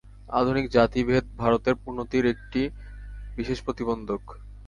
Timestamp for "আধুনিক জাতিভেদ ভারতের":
0.31-1.75